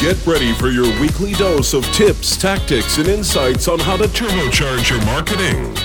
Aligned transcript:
Get 0.00 0.24
ready 0.28 0.52
for 0.52 0.68
your 0.68 0.86
weekly 1.00 1.32
dose 1.32 1.74
of 1.74 1.84
tips, 1.86 2.36
tactics, 2.36 2.98
and 2.98 3.08
insights 3.08 3.66
on 3.66 3.80
how 3.80 3.96
to 3.96 4.04
turbocharge 4.04 4.88
your 4.88 5.04
marketing. 5.04 5.76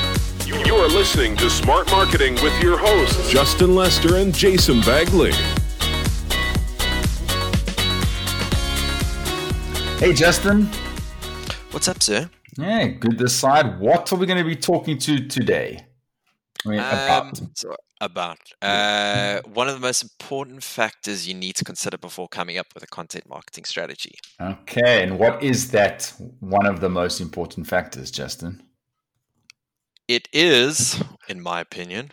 You 0.67 0.75
are 0.75 0.88
listening 0.88 1.36
to 1.38 1.49
Smart 1.49 1.89
Marketing 1.89 2.36
with 2.36 2.61
your 2.61 2.77
hosts, 2.77 3.31
Justin 3.31 3.73
Lester 3.73 4.18
and 4.18 4.31
Jason 4.31 4.81
Bagley. 4.81 5.31
Hey, 9.97 10.14
Justin. 10.14 10.70
What's 11.71 11.88
up, 11.88 12.04
sir? 12.04 12.30
Yeah, 12.55 12.86
good 12.89 13.18
to 13.18 13.18
decide. 13.18 13.80
What 13.80 14.14
are 14.14 14.16
we 14.16 14.27
going 14.27 14.38
to 14.38 14.45
be 14.48 14.55
talking 14.55 15.00
to 15.00 15.27
today? 15.27 15.88
About. 16.66 17.41
Um, 17.41 17.52
so 17.55 17.75
about 18.02 18.39
uh, 18.61 19.39
one 19.54 19.70
of 19.70 19.75
the 19.75 19.79
most 19.79 20.04
important 20.04 20.61
factors 20.61 21.25
you 21.28 21.33
need 21.33 21.56
to 21.56 21.64
consider 21.64 21.97
before 21.97 22.28
coming 22.28 22.57
up 22.57 22.68
with 22.74 22.83
a 22.83 22.87
content 22.87 23.28
marketing 23.29 23.64
strategy. 23.64 24.15
Okay, 24.42 25.04
and 25.04 25.18
what 25.18 25.42
is 25.42 25.71
that 25.71 26.14
one 26.39 26.65
of 26.65 26.82
the 26.82 26.89
most 26.89 27.21
important 27.21 27.68
factors, 27.68 28.11
Justin? 28.11 28.61
It 30.07 30.28
is, 30.34 31.01
in 31.29 31.42
my 31.42 31.61
opinion, 31.61 32.11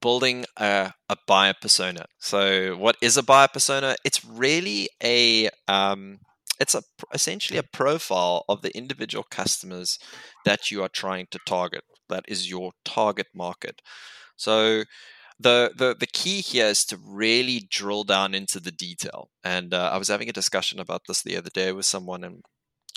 building 0.00 0.44
a, 0.56 0.92
a 1.08 1.16
buyer 1.26 1.54
persona. 1.60 2.06
So, 2.20 2.76
what 2.76 2.96
is 3.02 3.16
a 3.16 3.22
buyer 3.22 3.48
persona? 3.52 3.96
It's 4.04 4.24
really 4.24 4.88
a 5.02 5.50
um, 5.66 6.20
it's 6.60 6.74
a 6.74 6.82
essentially 7.12 7.58
a 7.58 7.62
profile 7.62 8.44
of 8.48 8.62
the 8.62 8.76
individual 8.76 9.24
customers 9.30 9.98
that 10.44 10.70
you 10.70 10.82
are 10.82 10.88
trying 10.88 11.26
to 11.32 11.38
target. 11.46 11.82
That 12.08 12.24
is 12.28 12.50
your 12.50 12.72
target 12.84 13.28
market. 13.34 13.82
So 14.36 14.84
the, 15.38 15.72
the 15.76 15.96
the 15.98 16.06
key 16.06 16.40
here 16.40 16.66
is 16.66 16.84
to 16.86 16.98
really 17.04 17.66
drill 17.70 18.04
down 18.04 18.34
into 18.34 18.60
the 18.60 18.70
detail. 18.70 19.30
And 19.44 19.74
uh, 19.74 19.90
I 19.92 19.98
was 19.98 20.08
having 20.08 20.28
a 20.28 20.32
discussion 20.32 20.80
about 20.80 21.02
this 21.06 21.22
the 21.22 21.36
other 21.36 21.50
day 21.50 21.72
with 21.72 21.86
someone, 21.86 22.24
and 22.24 22.42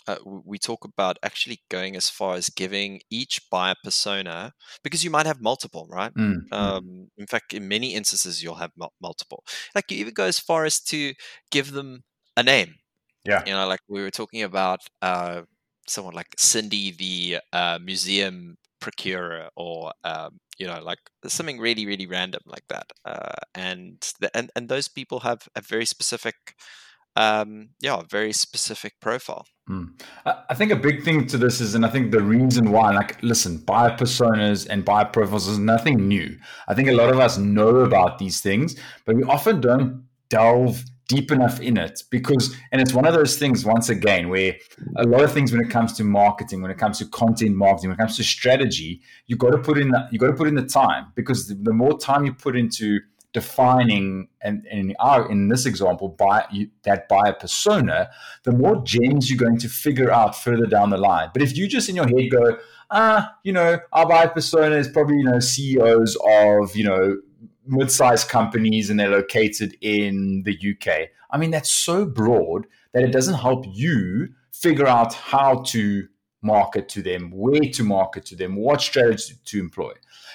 uh, 0.08 0.16
we 0.26 0.58
talk 0.58 0.86
about 0.86 1.20
actually 1.22 1.62
going 1.70 1.96
as 1.96 2.10
far 2.10 2.36
as 2.36 2.50
giving 2.50 3.02
each 3.10 3.42
buyer 3.52 3.76
persona 3.84 4.54
because 4.84 5.04
you 5.04 5.10
might 5.10 5.26
have 5.26 5.42
multiple, 5.42 5.88
right? 5.90 6.14
Mm. 6.14 6.52
Um, 6.52 7.10
in 7.18 7.28
fact, 7.28 7.54
in 7.54 7.68
many 7.68 7.94
instances, 7.94 8.42
you'll 8.42 8.56
have 8.56 8.72
multiple. 9.02 9.44
Like 9.76 9.92
you 9.92 9.98
even 9.98 10.14
go 10.14 10.26
as 10.26 10.40
far 10.40 10.66
as 10.66 10.80
to 10.86 11.14
give 11.52 11.72
them 11.72 12.04
a 12.38 12.44
name. 12.44 12.76
Yeah, 13.26 13.44
you 13.46 13.52
know, 13.54 13.68
like 13.68 13.82
we 13.90 14.02
were 14.02 14.12
talking 14.12 14.44
about 14.44 14.80
uh, 15.02 15.42
someone 15.88 16.14
like 16.14 16.34
Cindy, 16.38 16.92
the 16.92 17.40
uh, 17.52 17.80
museum 17.84 18.58
procurer, 18.80 19.50
or 19.56 19.92
um, 20.04 20.40
you 20.60 20.68
know 20.68 20.80
like 20.84 21.00
something 21.26 21.60
really 21.60 21.86
really 21.86 22.06
random 22.06 22.42
like 22.46 22.68
that 22.68 22.92
uh, 23.06 23.40
and 23.56 24.14
the, 24.20 24.30
and 24.38 24.52
and 24.56 24.70
those 24.70 24.88
people 24.88 25.22
have 25.22 25.48
a 25.56 25.62
very 25.62 25.86
specific 25.86 26.36
um 27.16 27.70
yeah 27.82 28.02
very 28.08 28.32
specific 28.32 28.94
profile 29.02 29.46
mm. 29.68 29.88
i 30.26 30.54
think 30.54 30.72
a 30.72 30.76
big 30.76 31.04
thing 31.04 31.26
to 31.26 31.38
this 31.40 31.60
is 31.60 31.74
and 31.74 31.84
i 31.84 31.90
think 31.90 32.12
the 32.12 32.22
reason 32.22 32.72
why 32.72 32.92
like 32.92 33.22
listen 33.24 33.58
buyer 33.58 33.90
personas 33.98 34.68
and 34.70 34.86
buyer 34.86 35.06
profiles 35.06 35.48
is 35.48 35.58
nothing 35.58 36.08
new 36.08 36.38
i 36.68 36.76
think 36.76 36.88
a 36.88 36.94
lot 36.94 37.10
of 37.10 37.20
us 37.20 37.38
know 37.38 37.78
about 37.78 38.20
these 38.20 38.42
things 38.42 38.76
but 39.06 39.16
we 39.16 39.24
often 39.24 39.60
don't 39.60 40.04
delve 40.30 40.84
deep 41.10 41.32
enough 41.32 41.60
in 41.60 41.76
it 41.76 42.04
because 42.12 42.56
and 42.72 42.80
it's 42.80 42.94
one 42.94 43.06
of 43.06 43.14
those 43.14 43.36
things 43.36 43.66
once 43.66 43.90
again 43.90 44.30
where 44.30 44.56
a 44.98 45.04
lot 45.04 45.24
of 45.24 45.34
things 45.34 45.52
when 45.52 45.60
it 45.60 45.70
comes 45.70 45.92
to 45.92 46.04
marketing 46.04 46.62
when 46.62 46.70
it 46.70 46.78
comes 46.78 47.00
to 47.00 47.06
content 47.08 47.56
marketing 47.56 47.90
when 47.90 47.96
it 47.96 48.00
comes 48.00 48.16
to 48.16 48.24
strategy 48.24 49.02
you 49.26 49.36
got 49.36 49.50
to 49.50 49.58
put 49.58 49.78
in 49.80 49.90
the, 49.90 50.08
you 50.12 50.20
got 50.20 50.28
to 50.28 50.34
put 50.34 50.48
in 50.48 50.54
the 50.54 50.66
time 50.66 51.12
because 51.16 51.48
the, 51.48 51.56
the 51.56 51.74
more 51.74 51.98
time 51.98 52.24
you 52.26 52.32
put 52.32 52.56
into 52.56 53.00
defining 53.34 54.28
and, 54.42 54.66
and 54.72 54.92
in 54.92 54.96
our 55.00 55.30
in 55.32 55.48
this 55.48 55.66
example 55.66 56.10
by 56.10 56.46
that 56.84 57.08
buyer 57.08 57.34
persona 57.34 58.10
the 58.44 58.52
more 58.52 58.84
gems 58.84 59.30
you're 59.30 59.38
going 59.38 59.58
to 59.58 59.70
figure 59.70 60.12
out 60.12 60.36
further 60.36 60.66
down 60.66 60.90
the 60.90 60.98
line. 60.98 61.30
But 61.34 61.42
if 61.42 61.58
you 61.58 61.68
just 61.68 61.90
in 61.90 61.96
your 61.96 62.08
head 62.08 62.30
go 62.32 62.58
ah 62.92 63.36
you 63.44 63.54
know 63.54 63.80
our 63.94 64.08
buyer 64.08 64.30
persona 64.30 64.76
is 64.76 64.88
probably 64.88 65.18
you 65.18 65.26
know 65.26 65.40
ceos 65.40 66.18
of 66.24 66.76
you 66.76 66.84
know 66.84 67.18
mid-sized 67.70 68.30
companies 68.30 68.90
and 68.90 69.00
they're 69.00 69.10
located 69.10 69.76
in 69.82 70.44
the 70.44 70.54
UK. 70.54 71.10
I 71.32 71.38
mean, 71.38 71.52
that's 71.52 71.72
so 71.72 72.06
broad 72.06 72.68
that 72.94 73.04
it 73.04 73.12
doesn't 73.12 73.36
help 73.36 73.66
you 73.68 74.30
figure 74.52 74.88
out 74.88 75.14
how 75.14 75.62
to 75.68 76.08
market 76.42 76.90
to 76.90 77.02
them, 77.02 77.32
where 77.32 77.70
to 77.74 77.84
market 77.84 78.26
to 78.26 78.36
them, 78.36 78.56
what 78.56 78.82
strategy 78.82 79.36
to 79.46 79.60
employ. 79.60 79.92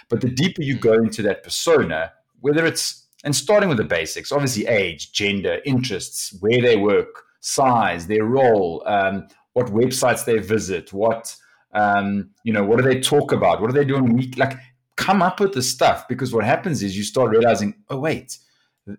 But 0.09 0.21
the 0.21 0.31
deeper 0.31 0.62
you 0.62 0.78
go 0.78 0.94
into 0.94 1.23
that 1.23 1.43
persona, 1.43 2.12
whether 2.41 2.65
it's 2.67 3.06
and 3.25 3.34
starting 3.34 3.71
with 3.71 3.78
the 3.78 3.84
basics, 3.84 4.33
obviously 4.33 4.67
age, 4.67 5.12
gender, 5.12 5.59
interests, 5.65 6.37
where 6.41 6.61
they 6.61 6.77
work, 6.77 7.23
size, 7.41 8.06
their 8.06 8.25
role, 8.25 8.83
um, 8.87 9.27
what 9.55 9.67
websites 9.69 10.27
they 10.27 10.39
visit, 10.39 10.93
what 10.93 11.34
um, 11.73 12.31
you 12.44 12.53
know, 12.53 12.65
what 12.65 12.78
do 12.78 12.84
they 12.84 13.00
talk 13.00 13.33
about, 13.33 13.61
what 13.61 13.69
are 13.71 13.75
they 13.75 13.84
doing 13.84 14.15
week, 14.15 14.39
like 14.39 14.56
come 14.97 15.22
up 15.22 15.41
with 15.41 15.53
the 15.53 15.62
stuff 15.62 16.06
because 16.09 16.32
what 16.32 16.44
happens 16.44 16.82
is 16.82 16.97
you 16.97 17.03
start 17.03 17.31
realizing, 17.31 17.75
oh 17.91 17.99
wait, 17.99 18.38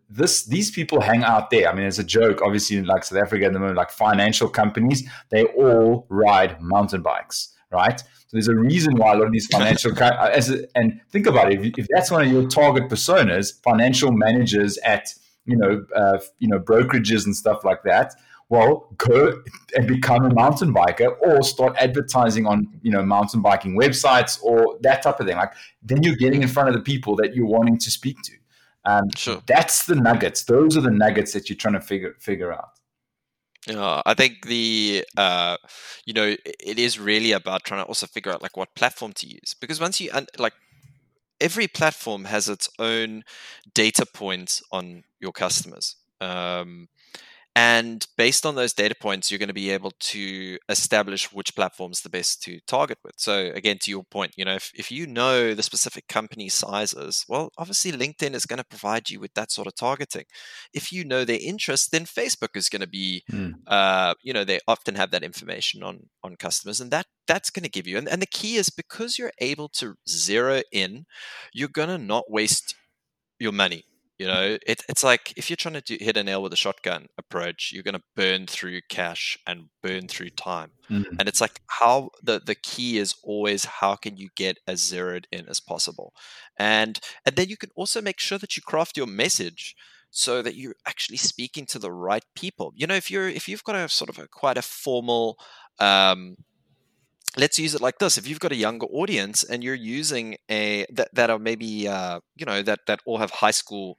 this 0.10 0.46
these 0.46 0.72
people 0.72 1.00
hang 1.02 1.24
out 1.24 1.50
there. 1.50 1.70
I 1.70 1.76
mean, 1.76 1.86
it's 1.86 2.00
a 2.00 2.04
joke, 2.04 2.42
obviously, 2.42 2.78
in 2.78 2.86
like 2.86 3.04
South 3.04 3.20
Africa 3.20 3.46
at 3.46 3.54
the 3.54 3.60
moment, 3.60 3.78
like 3.78 3.92
financial 3.92 4.50
companies, 4.50 5.08
they 5.30 5.46
all 5.46 6.08
ride 6.10 6.60
mountain 6.62 7.02
bikes, 7.02 7.54
right? 7.72 8.00
So 8.00 8.06
there's 8.34 8.48
a 8.48 8.56
reason 8.56 8.96
why 8.96 9.14
a 9.14 9.18
lot 9.18 9.28
of 9.28 9.32
these 9.32 9.48
financial 9.48 9.92
uh, 10.02 10.30
as 10.34 10.50
and 10.74 11.00
think 11.12 11.28
about 11.28 11.52
it. 11.52 11.64
If, 11.64 11.74
if, 11.78 11.88
that's 11.94 12.10
one 12.10 12.26
of 12.26 12.32
your 12.32 12.48
target 12.48 12.90
personas, 12.90 13.62
financial 13.64 14.12
managers 14.12 14.78
at 14.80 15.14
you 15.46 15.56
know 15.56 15.86
uh, 15.96 16.18
you 16.40 16.48
know 16.48 16.60
brokerages 16.60 17.26
and 17.26 17.36
stuff 17.36 17.64
like 17.64 17.84
that, 17.84 18.16
well, 18.50 18.94
go 18.98 19.42
and 19.76 19.88
become 19.88 20.26
a 20.26 20.34
mountain 20.34 20.74
biker 20.74 21.16
or 21.22 21.42
start 21.42 21.76
advertising 21.80 22.46
on, 22.46 22.68
you 22.84 22.92
know, 22.92 23.04
mountain 23.04 23.42
biking 23.42 23.76
websites 23.76 24.42
or 24.44 24.78
that 24.82 25.02
type 25.02 25.20
of 25.20 25.26
thing. 25.26 25.36
Like 25.36 25.54
then 25.82 26.04
you're 26.04 26.16
getting 26.16 26.44
in 26.44 26.48
front 26.48 26.70
of 26.70 26.76
the 26.76 26.82
people 26.82 27.16
that 27.18 27.36
you're 27.36 27.48
wanting 27.48 27.78
to 27.80 27.92
speak 27.92 28.18
to. 28.24 28.34
Um, 28.86 29.10
sure. 29.16 29.42
That's 29.48 29.86
the 29.86 29.96
nuggets. 29.96 30.44
Those 30.44 30.78
are 30.78 30.82
the 30.82 30.92
nuggets 30.92 31.34
that 31.34 31.50
you're 31.50 31.58
trying 31.58 31.74
to 31.74 31.82
figure 31.82 32.16
figure 32.20 32.54
out. 32.54 32.70
Yeah, 33.68 34.04
I 34.06 34.14
think 34.14 34.46
the 34.46 35.04
uh, 35.18 35.58
you 36.06 36.14
know 36.14 36.36
it 36.44 36.78
is 36.78 37.00
really 37.00 37.32
about 37.32 37.64
trying 37.64 37.82
to 37.82 37.88
also 37.88 38.06
figure 38.06 38.32
out 38.32 38.44
like 38.44 38.56
what 38.56 38.76
platform 38.76 39.14
to 39.14 39.28
use 39.28 39.56
because 39.60 39.82
once 39.82 40.00
you 40.00 40.12
like 40.38 40.54
every 41.42 41.68
platform 41.68 42.26
has 42.26 42.48
its 42.48 42.70
own 42.78 43.24
data 43.74 44.06
points 44.06 44.62
on 44.72 45.04
your 45.20 45.32
customers. 45.32 45.96
Um, 46.22 46.88
and 47.56 48.06
based 48.18 48.46
on 48.46 48.56
those 48.56 48.74
data 48.74 48.96
points, 49.00 49.32
you're 49.32 49.40
going 49.40 49.48
to 49.48 49.54
be 49.54 49.72
able 49.72 49.92
to 49.98 50.58
establish 50.68 51.32
which 51.32 51.56
platform's 51.56 52.02
the 52.02 52.10
best 52.10 52.44
to 52.44 52.60
target 52.68 52.98
with. 53.02 53.14
So 53.18 53.52
again, 53.56 53.78
to 53.84 53.92
your 53.92 54.04
point, 54.04 54.34
you 54.36 54.44
know, 54.44 54.56
if, 54.56 54.72
if 54.76 54.92
you 54.92 55.08
know 55.08 55.54
the 55.54 55.64
specific 55.64 56.10
company 56.10 56.50
sizes, 56.50 57.24
well, 57.30 57.52
obviously 57.58 57.94
LinkedIn 57.94 58.34
is 58.34 58.46
going 58.46 58.58
to 58.58 58.66
provide 58.66 59.10
you 59.10 59.22
with 59.22 59.34
that 59.36 59.54
sort 59.54 59.68
of 59.68 59.76
targeting. 59.76 60.26
If 60.74 60.92
you 60.92 61.06
know 61.06 61.24
their 61.24 61.40
interests, 61.42 61.88
then 61.88 62.04
Facebook 62.04 62.56
is 62.56 62.68
going 62.68 62.82
to 62.82 62.90
be, 62.90 63.24
mm. 63.32 63.54
uh, 63.68 64.16
you 64.22 64.34
know, 64.34 64.44
they 64.44 64.60
often 64.68 64.96
have 64.96 65.12
that 65.12 65.24
information 65.24 65.82
on 65.82 66.10
on 66.24 66.36
customers, 66.36 66.82
and 66.82 66.92
that 66.92 67.06
that's 67.26 67.50
going 67.50 67.64
to 67.64 67.70
give 67.70 67.88
you. 67.88 67.98
And, 67.98 68.10
and 68.10 68.22
the 68.22 68.28
key 68.28 68.58
is 68.58 68.70
because 68.70 69.18
you're 69.18 69.32
able 69.40 69.70
to 69.70 69.96
zero 70.10 70.62
in, 70.74 71.06
you're 71.54 71.70
going 71.70 71.90
to 71.90 71.98
not 71.98 72.30
waste 72.30 72.76
your 73.40 73.54
money 73.54 73.86
you 74.18 74.28
know, 74.28 74.58
it, 74.66 74.82
it's 74.88 75.04
like 75.04 75.34
if 75.36 75.50
you're 75.50 75.58
trying 75.58 75.74
to 75.74 75.82
do, 75.82 75.98
hit 76.00 76.16
a 76.16 76.24
nail 76.24 76.42
with 76.42 76.54
a 76.54 76.58
shotgun 76.58 77.08
approach, 77.18 77.72
you're 77.74 77.84
going 77.84 77.96
to 77.96 78.04
burn 78.16 78.48
through 78.48 78.80
cash 78.90 79.38
and 79.46 79.70
burn 79.84 80.08
through 80.08 80.30
time. 80.30 80.72
Mm-hmm. 80.90 81.16
And 81.20 81.28
it's 81.28 81.42
like 81.42 81.60
how 81.68 82.12
the 82.24 82.40
the 82.40 82.56
key 82.56 82.98
is 82.98 83.16
always 83.24 83.66
how 83.66 83.96
can 83.96 84.16
you 84.18 84.30
get 84.36 84.60
as 84.68 84.82
zeroed 84.82 85.28
in 85.32 85.48
as 85.50 85.60
possible, 85.60 86.14
and 86.58 87.00
and 87.26 87.36
then 87.36 87.50
you 87.50 87.58
can 87.58 87.72
also 87.76 88.02
make 88.02 88.20
sure 88.20 88.38
that 88.38 88.56
you 88.56 88.64
craft 88.64 88.96
your 88.96 89.08
message 89.08 89.76
so 90.12 90.42
that 90.42 90.56
you're 90.56 90.76
actually 90.86 91.18
speaking 91.18 91.66
to 91.66 91.80
the 91.80 91.92
right 91.92 92.24
people. 92.36 92.72
You 92.76 92.88
know, 92.88 92.96
if 92.96 93.12
you're 93.12 93.28
if 93.28 93.50
you've 93.50 93.66
got 93.66 93.76
a 93.76 93.90
sort 93.90 94.10
of 94.10 94.18
a 94.18 94.28
quite 94.28 94.58
a 94.58 94.62
formal 94.62 95.38
um, 95.80 96.38
let's 97.38 97.60
use 97.60 97.76
it 97.76 97.82
like 97.82 97.98
this 98.00 98.18
if 98.18 98.28
you've 98.28 98.40
got 98.40 98.52
a 98.52 98.56
younger 98.56 98.88
audience 98.88 99.44
and 99.44 99.64
you're 99.64 99.76
using 99.76 100.38
a 100.50 100.86
that, 100.92 101.10
that 101.14 101.30
are 101.30 101.40
maybe 101.40 101.88
uh, 101.88 102.20
you 102.36 102.46
know 102.46 102.62
that 102.62 102.80
that 102.88 103.00
all 103.06 103.18
have 103.18 103.32
high 103.32 103.52
school 103.52 103.98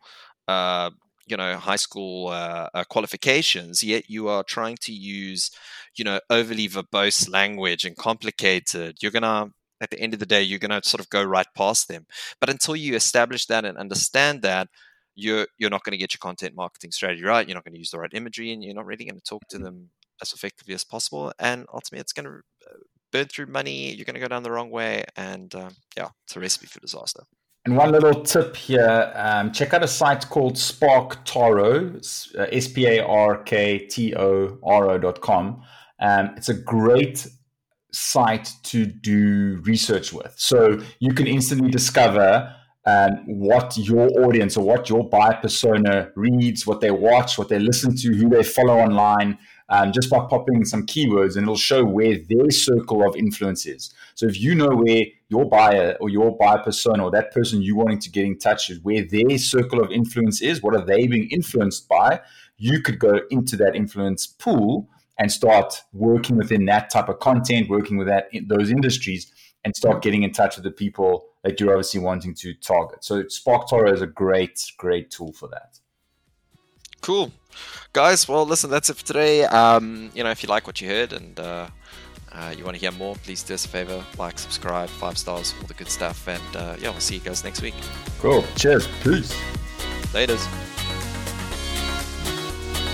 uh, 0.48 0.90
you 1.26 1.36
know 1.36 1.56
high 1.56 1.76
school 1.76 2.28
uh, 2.28 2.68
uh, 2.74 2.84
qualifications 2.84 3.82
yet 3.82 4.08
you 4.08 4.28
are 4.28 4.44
trying 4.44 4.76
to 4.80 4.92
use 4.92 5.50
you 5.96 6.04
know 6.04 6.20
overly 6.30 6.68
verbose 6.68 7.30
language 7.30 7.84
and 7.84 7.96
complicated 7.96 8.96
you're 9.02 9.12
gonna 9.12 9.48
at 9.80 9.90
the 9.90 10.00
end 10.00 10.14
of 10.14 10.20
the 10.20 10.26
day 10.26 10.42
you're 10.42 10.58
gonna 10.58 10.80
sort 10.82 11.00
of 11.00 11.10
go 11.10 11.22
right 11.22 11.48
past 11.56 11.88
them 11.88 12.06
but 12.40 12.48
until 12.48 12.76
you 12.76 12.94
establish 12.94 13.46
that 13.46 13.64
and 13.64 13.76
understand 13.76 14.42
that 14.42 14.68
you're 15.16 15.46
you're 15.58 15.70
not 15.70 15.82
going 15.82 15.92
to 15.92 15.98
get 15.98 16.12
your 16.12 16.18
content 16.18 16.54
marketing 16.54 16.92
strategy 16.92 17.24
right 17.24 17.48
you're 17.48 17.54
not 17.54 17.64
going 17.64 17.72
to 17.72 17.78
use 17.78 17.90
the 17.90 17.98
right 17.98 18.12
imagery 18.12 18.52
and 18.52 18.62
you're 18.62 18.74
not 18.74 18.86
really 18.86 19.04
going 19.04 19.16
to 19.16 19.22
talk 19.22 19.42
to 19.48 19.56
mm-hmm. 19.56 19.64
them 19.64 19.90
as 20.22 20.32
effectively 20.32 20.74
as 20.74 20.84
possible 20.84 21.32
and 21.38 21.66
ultimately 21.72 22.00
it's 22.00 22.12
going 22.12 22.26
to 22.26 22.40
burn 23.12 23.26
through 23.26 23.46
money. 23.46 23.94
You're 23.94 24.04
going 24.04 24.14
to 24.14 24.20
go 24.20 24.28
down 24.28 24.42
the 24.42 24.50
wrong 24.50 24.70
way, 24.70 25.04
and 25.16 25.54
um, 25.54 25.74
yeah, 25.96 26.08
it's 26.24 26.36
a 26.36 26.40
recipe 26.40 26.66
for 26.66 26.80
disaster. 26.80 27.22
And 27.64 27.76
one 27.76 27.90
little 27.90 28.22
tip 28.22 28.54
here 28.54 29.12
um, 29.16 29.50
check 29.50 29.74
out 29.74 29.82
a 29.82 29.88
site 29.88 30.28
called 30.28 30.54
SparkToro, 30.54 31.96
uh, 32.38 32.46
S 32.52 32.68
P 32.68 32.86
A 32.86 33.04
R 33.04 33.42
K 33.42 33.78
T 33.86 34.14
O 34.14 34.58
R 34.62 34.90
O.com. 34.90 35.62
Um, 35.98 36.30
it's 36.36 36.48
a 36.48 36.54
great 36.54 37.26
site 37.92 38.52
to 38.64 38.86
do 38.86 39.60
research 39.64 40.12
with. 40.12 40.32
So 40.36 40.80
you 41.00 41.12
can 41.12 41.26
instantly 41.26 41.70
discover 41.70 42.54
um, 42.84 43.24
what 43.26 43.76
your 43.76 44.08
audience 44.24 44.56
or 44.56 44.64
what 44.64 44.88
your 44.88 45.08
buyer 45.08 45.38
persona 45.42 46.10
reads, 46.14 46.66
what 46.66 46.80
they 46.80 46.92
watch, 46.92 47.36
what 47.36 47.48
they 47.48 47.58
listen 47.58 47.96
to, 47.96 48.14
who 48.14 48.28
they 48.28 48.44
follow 48.44 48.78
online, 48.78 49.38
um, 49.68 49.92
just 49.92 50.10
by 50.10 50.18
popping 50.18 50.64
some 50.64 50.86
keywords, 50.86 51.36
and 51.36 51.42
it'll 51.42 51.56
show 51.56 51.84
where 51.84 52.16
their 52.28 52.50
circle 52.50 53.06
of 53.06 53.16
influence 53.16 53.66
is. 53.66 53.92
So 54.14 54.26
if 54.26 54.40
you 54.40 54.54
know 54.54 54.68
where 54.68 55.04
your 55.28 55.48
buyer 55.48 55.96
or 56.00 56.08
your 56.08 56.36
buyer 56.36 56.58
persona 56.58 57.04
or 57.04 57.10
that 57.10 57.32
person 57.32 57.62
you 57.62 57.76
wanting 57.76 57.98
to 58.00 58.10
get 58.10 58.24
in 58.24 58.38
touch 58.38 58.70
is, 58.70 58.80
where 58.80 59.04
their 59.04 59.38
circle 59.38 59.82
of 59.82 59.90
influence 59.90 60.40
is, 60.40 60.62
what 60.62 60.74
are 60.74 60.84
they 60.84 61.06
being 61.06 61.28
influenced 61.30 61.88
by, 61.88 62.20
you 62.58 62.80
could 62.80 62.98
go 62.98 63.20
into 63.30 63.56
that 63.56 63.74
influence 63.74 64.26
pool 64.26 64.88
and 65.18 65.32
start 65.32 65.82
working 65.92 66.36
within 66.36 66.66
that 66.66 66.90
type 66.90 67.08
of 67.08 67.18
content, 67.18 67.68
working 67.68 67.96
with 67.96 68.06
that 68.06 68.28
in 68.32 68.46
those 68.48 68.70
industries, 68.70 69.32
and 69.64 69.74
start 69.74 70.02
getting 70.02 70.22
in 70.22 70.32
touch 70.32 70.56
with 70.56 70.64
the 70.64 70.70
people 70.70 71.26
that 71.42 71.58
you're 71.58 71.72
obviously 71.72 72.00
wanting 72.00 72.34
to 72.34 72.54
target. 72.54 73.02
So 73.04 73.24
SparkToro 73.24 73.92
is 73.92 74.02
a 74.02 74.06
great, 74.06 74.60
great 74.78 75.10
tool 75.10 75.32
for 75.32 75.48
that. 75.48 75.80
Cool, 77.00 77.30
guys. 77.92 78.28
Well, 78.28 78.44
listen, 78.44 78.70
that's 78.70 78.90
it 78.90 78.96
for 78.96 79.04
today. 79.04 79.44
Um, 79.44 80.10
you 80.14 80.24
know, 80.24 80.30
if 80.30 80.42
you 80.42 80.48
like 80.48 80.66
what 80.66 80.80
you 80.80 80.88
heard 80.88 81.12
and 81.12 81.38
uh, 81.38 81.68
uh, 82.32 82.54
you 82.56 82.64
want 82.64 82.76
to 82.76 82.80
hear 82.80 82.92
more, 82.92 83.14
please 83.16 83.42
do 83.42 83.54
us 83.54 83.64
a 83.64 83.68
favor, 83.68 84.04
like, 84.18 84.38
subscribe, 84.38 84.88
five 84.88 85.16
stars, 85.16 85.54
all 85.60 85.66
the 85.66 85.74
good 85.74 85.88
stuff, 85.88 86.26
and 86.28 86.56
uh, 86.56 86.76
yeah, 86.78 86.90
we'll 86.90 87.00
see 87.00 87.14
you 87.14 87.20
guys 87.20 87.44
next 87.44 87.62
week. 87.62 87.74
Cool. 88.18 88.44
Cheers. 88.56 88.88
Peace. 89.02 89.32
Laters. 90.12 90.44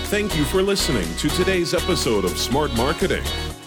Thank 0.07 0.37
you 0.37 0.43
for 0.45 0.61
listening 0.61 1.11
to 1.17 1.29
today's 1.29 1.73
episode 1.73 2.23
of 2.23 2.37
Smart 2.37 2.71
Marketing. 2.75 3.23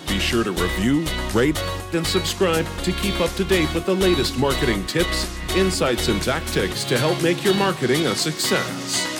Be 0.06 0.20
sure 0.20 0.44
to 0.44 0.52
review, 0.52 1.04
rate, 1.34 1.60
and 1.92 2.06
subscribe 2.06 2.64
to 2.84 2.92
keep 2.92 3.20
up 3.20 3.34
to 3.34 3.44
date 3.44 3.72
with 3.74 3.84
the 3.84 3.94
latest 3.94 4.38
marketing 4.38 4.86
tips, 4.86 5.36
insights, 5.56 6.06
and 6.06 6.22
tactics 6.22 6.84
to 6.84 6.96
help 6.96 7.20
make 7.20 7.42
your 7.42 7.54
marketing 7.54 8.06
a 8.06 8.14
success. 8.14 9.15